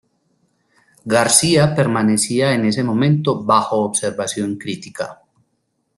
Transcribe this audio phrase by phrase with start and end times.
[1.05, 5.19] García permanecía en ese momento "bajo observación crítica".